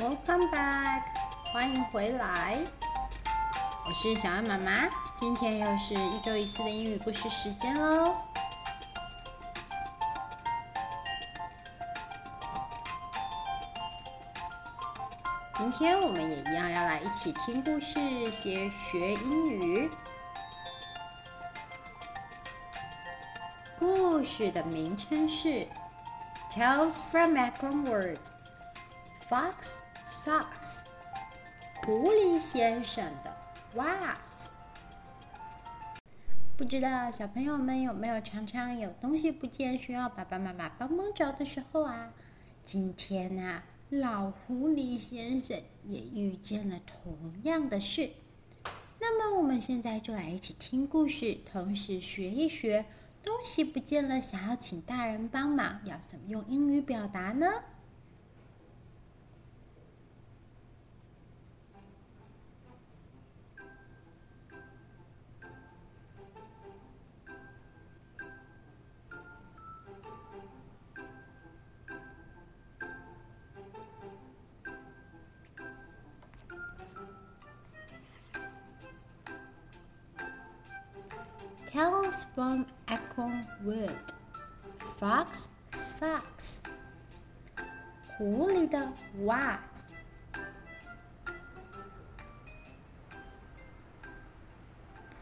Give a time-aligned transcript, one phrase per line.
[0.00, 1.02] Welcome back，
[1.52, 2.58] 欢迎回来。
[3.86, 8.16] 我是小安妈妈，今天又是一周一次的英语故事时间喽。
[15.58, 19.90] 今天我们也一样要来一起听故事，学学英语。
[23.78, 25.68] 故事的名称是
[26.50, 28.18] Tales from Acorn Wood。
[29.28, 30.80] Fox socks，
[31.86, 33.32] 狐狸先生的
[33.76, 34.50] 袜子。
[36.56, 42.12] 不知道小朋友们有没有常常有东西不见，需要爸爸妈妈帮忙找的时候啊？
[42.64, 48.10] 今天啊，老狐狸先生也遇见了同样的事。
[48.98, 52.86] 那么我们现在就来一起听故事，同时学一学
[53.22, 57.46] 东西不见了，想要请大人帮忙，要怎么用英语表达呢
[81.71, 84.13] ？Tales from Acorn Wood.
[84.97, 86.61] Fox socks.
[88.17, 88.93] 狐狸的
[89.25, 89.85] 袜子。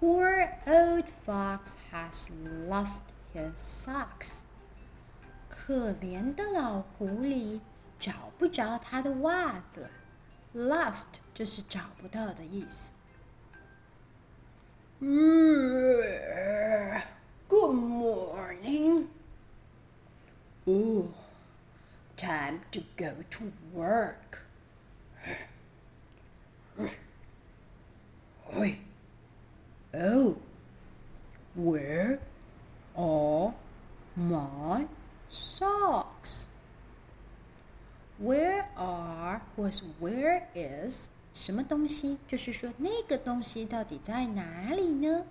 [0.00, 2.30] Poor old fox has
[2.68, 4.42] lost his socks.
[5.48, 7.60] 可怜的老狐狸
[7.98, 9.90] 找不着他的袜子。
[10.54, 12.94] Lost 就是找不到的意思。
[15.03, 15.09] Good
[17.73, 19.09] morning.
[20.65, 21.09] Oh,
[22.15, 24.45] time to go to work.
[42.27, 45.25] 就是说那个东西到底在哪里呢？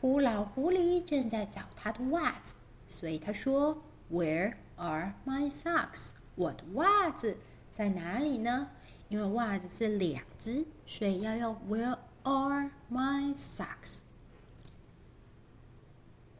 [0.00, 2.54] 狐老狐狸正在找他的袜子，
[2.86, 7.36] 所以他说：“Where are my socks？” 我的袜子
[7.72, 8.70] 在哪里呢？
[9.08, 14.02] 因为袜子是两只，所以要用 “Where are my socks？”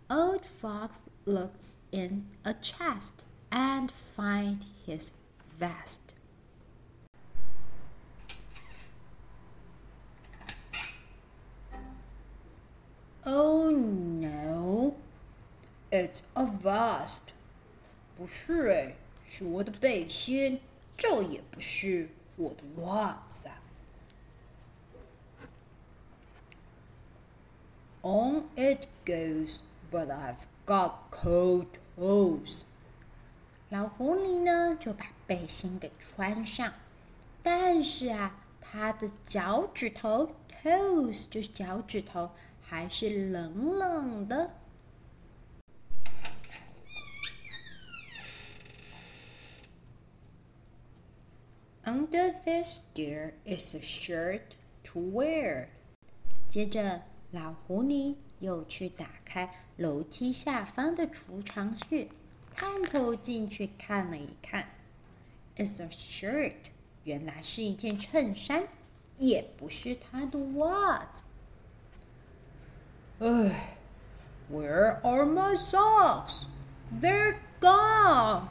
[0.08, 5.10] Old fox looks in a chest and find his
[5.58, 6.14] vest.
[13.80, 14.94] No,
[15.90, 17.32] it's a vest.
[18.16, 18.96] 不是哎，
[19.26, 20.60] 是我的背心。
[20.96, 23.48] 这也不是我的袜子。
[28.02, 29.60] On it goes,
[29.90, 31.66] but I've got cold
[31.96, 32.64] toes.
[33.70, 36.74] 老狐狸呢，就把背心给穿上，
[37.42, 42.30] 但是啊，它的脚趾头 toes 就是脚趾头。
[42.70, 44.54] 还是冷冷的。
[51.82, 54.42] Under this there is a shirt
[54.84, 55.66] to wear。
[56.46, 62.06] 接着，老狐狸又去打开楼梯下方的储藏室，
[62.54, 64.68] 探头进去看了一看。
[65.56, 66.70] It's a shirt，
[67.02, 68.68] 原来是一件衬衫，
[69.16, 71.24] 也不是他的袜子。
[73.22, 73.76] 唉
[74.50, 76.44] ，Where are my socks?
[77.02, 78.44] They're gone.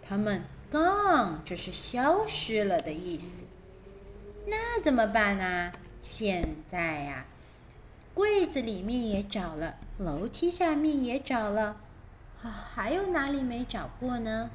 [0.00, 3.44] 他们 gone 就是消失了的意思。
[4.46, 5.72] 那怎么办呢？
[6.00, 7.26] 现在呀，
[8.14, 11.76] 柜子里面也找了，楼梯下面也找了，
[12.42, 14.50] 啊，还有哪里没找过呢？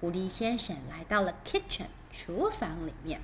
[0.00, 3.20] 狐狸先生来到了 kitchen 厨房里面。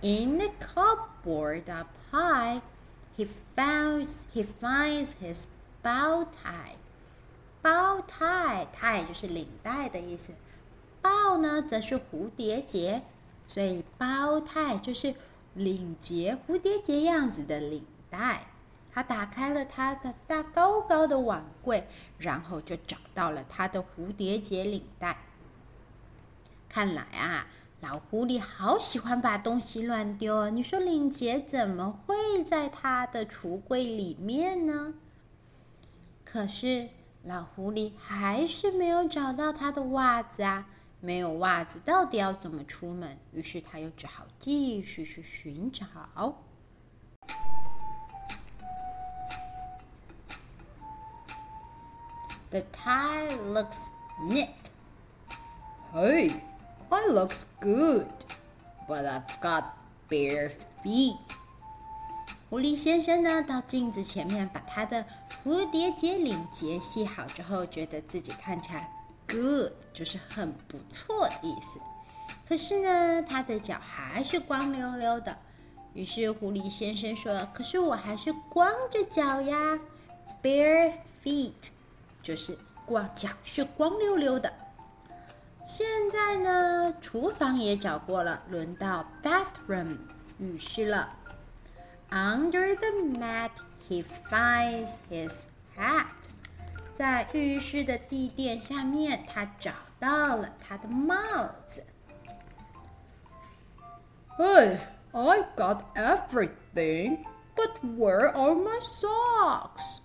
[0.00, 2.60] In the cupboard up high.
[3.16, 5.46] He finds he finds his
[5.82, 6.76] bow tie.
[7.62, 10.34] Bow tie tie 就是领带的意思。
[11.02, 13.02] bow 呢则是蝴蝶结，
[13.46, 15.14] 所以 bow tie 就是
[15.54, 18.46] 领结蝴蝶结样子的领带。
[18.92, 21.86] 他打开了他的大高高的碗柜，
[22.18, 25.18] 然后就找到了他的蝴蝶结领带。
[26.68, 27.46] 看来啊。
[27.84, 30.48] 老狐狸好喜欢把东西乱丢啊！
[30.48, 34.94] 你说领结怎么会在他的橱柜里面呢？
[36.24, 36.88] 可是
[37.22, 40.66] 老狐狸还是没有找到他的袜子啊！
[41.00, 43.18] 没有袜子，到底要怎么出门？
[43.32, 45.86] 于是他又只好继续去寻找。
[52.50, 53.88] The tie looks
[54.26, 54.48] neat.
[55.92, 56.32] Hey,
[56.88, 58.06] I looks good,
[58.86, 59.64] but I've got
[60.10, 60.50] bare
[60.82, 61.16] feet.
[62.50, 65.06] 狐狸先生呢，到镜子前面把他的
[65.42, 68.92] 蝴蝶结领结系好之后，觉得自己看起来
[69.26, 71.80] good，就是很不错的意思。
[72.46, 75.38] 可是呢，他的脚还是光溜溜的。
[75.94, 79.78] 于是狐狸先生说：“可是我还是光着脚呀
[80.42, 80.92] ，bare
[81.24, 81.52] feet，
[82.22, 84.52] 就是光脚是光溜溜的。”
[85.65, 89.97] 现在呢，厨房也找过了，轮到 bathroom
[90.39, 91.15] 浴室了。
[92.09, 92.87] Under the
[93.19, 93.51] mat,
[93.87, 95.41] he finds his
[95.77, 96.05] hat.
[96.93, 101.15] 在浴室的地垫下面，他找到了他的帽
[101.67, 101.85] 子。
[104.37, 104.77] Hey,
[105.11, 107.25] I got everything,
[107.55, 109.99] but where are my socks?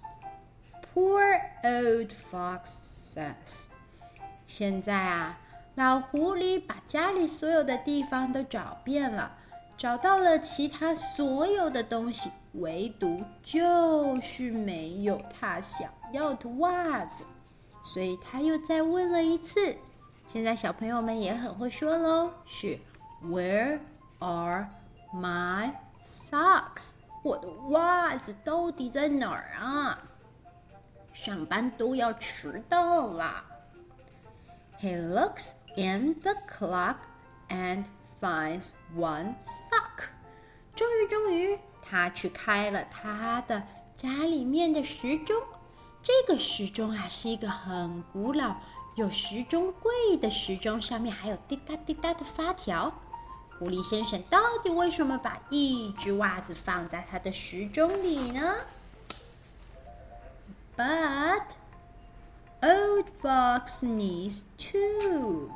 [0.93, 3.69] Poor old fox says.
[4.47, 5.39] 现在啊，
[5.80, 9.32] 老狐狸把家里所有的地方都找遍了。
[9.78, 17.24] 找到了其他所有的东西，唯独就是没有他想要的袜子，
[17.82, 19.74] 所以他又再问了一次。
[20.28, 22.78] 现在小朋友们也很会说喽，是
[23.24, 23.80] Where
[24.20, 24.68] are
[25.14, 26.96] my socks？
[27.24, 29.98] 我的袜子到底在哪儿啊？
[31.14, 33.46] 上班都要迟到啦。
[34.82, 36.96] He looks in the clock
[37.50, 37.86] and
[38.22, 40.10] finds one sock。
[40.76, 43.64] 终于，终于，他去开了他的
[43.96, 45.42] 家里面的时钟。
[46.02, 48.56] 这个时钟啊，是一个很古老、
[48.96, 52.94] 有时钟柜的时钟，上面还有滴答滴答的发条。
[53.58, 58.56] 狐狸先生到底为什么把一只袜子放在他的时钟里呢
[60.78, 61.44] ？But
[62.62, 65.50] old fox needs two。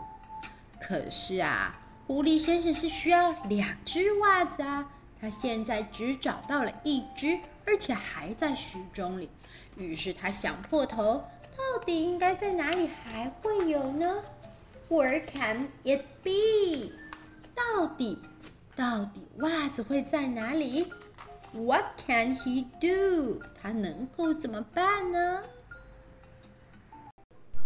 [0.79, 1.79] 可是啊。
[2.05, 4.89] 狐狸先生是需要两只袜子啊，
[5.21, 9.29] 他现在只找到了一只，而且还在时钟里。
[9.77, 11.23] 于是他想破头，
[11.57, 14.21] 到底应该在哪里还会有呢
[14.89, 16.91] ？Where can it be？
[17.55, 18.19] 到底，
[18.75, 20.91] 到底袜子会在哪里
[21.53, 23.41] ？What can he do？
[23.61, 25.41] 他能够怎么办呢？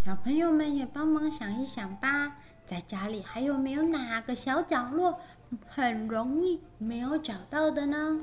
[0.08, 2.38] 小朋友们也帮忙想一想吧。
[2.66, 5.20] 在家里还有没有哪个小角落
[5.68, 8.22] 很容易没有找到的呢？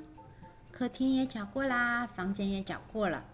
[0.73, 3.27] 客厅也找过啦，房间也找过了，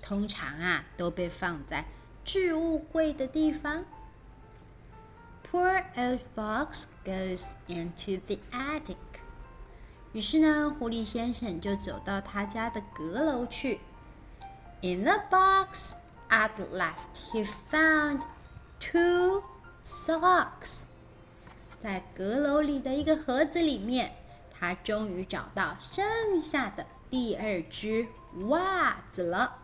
[0.00, 1.84] 通常啊都被放在
[2.24, 3.84] 置物柜的地方。
[5.52, 8.96] Poor old fox goes into the attic。
[10.14, 13.80] 于是呢，狐狸先生就走到他家的阁楼去。
[14.80, 15.96] In the box,
[16.28, 18.22] at last he found
[18.80, 19.42] two.
[19.84, 20.88] Socks，
[21.78, 24.12] 在阁楼里的一个盒子里面，
[24.50, 28.06] 他终于找到剩下的第二只
[28.48, 29.62] 袜子了。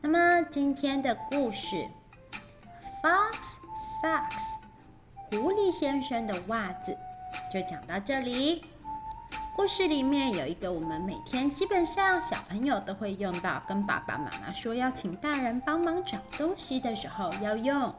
[0.00, 1.88] 那么今天的故事
[3.00, 3.58] ，Fox
[4.02, 4.56] Socks，
[5.30, 6.98] 狐狸先生的袜子，
[7.52, 8.64] 就讲到这里。
[9.58, 17.92] 故事里面有一个我们每天基本上小朋友都会用到，跟爸爸妈妈说要请大人帮忙找东西的时候要用。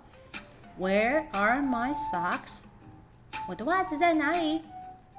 [0.80, 2.62] Where are my socks？
[3.46, 4.64] 我的袜子在哪里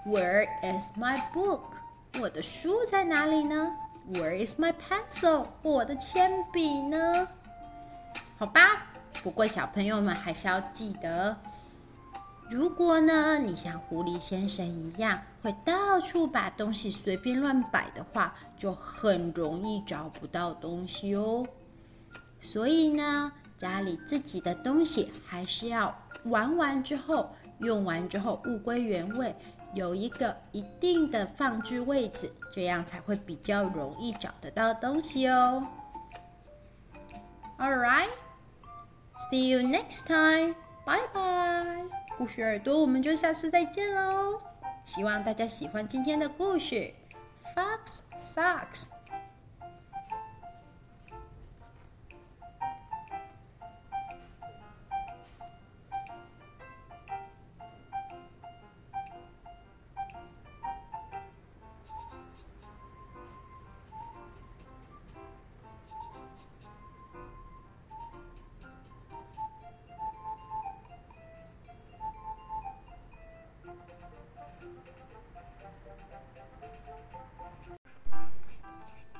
[0.06, 1.61] ？Where is my book？
[2.18, 3.76] 我的书在哪里呢
[4.11, 5.44] ？Where is my pencil？
[5.61, 7.28] 我的铅笔呢？
[8.38, 8.87] 好吧，
[9.23, 11.37] 不过小朋友们还是要记得。
[12.50, 21.47] 如果呢，你像狐狸先生一样会到处把东西随便乱摆的话，就很容易找不到东西哦。
[22.40, 27.30] 所以呢，家里自己的东西还是要玩完之后、
[27.61, 29.33] 用完之后物归原位，
[29.75, 35.64] 有一个一定的放置位置，这样才会比较容易找得到东西哦。
[37.59, 38.09] All right,
[39.30, 40.57] see you next time.
[40.85, 42.09] Bye bye.
[42.20, 44.38] 故事耳朵，我们就下次再见喽！
[44.84, 46.92] 希望大家喜欢今天的故事
[47.56, 48.88] ，Fox Socks。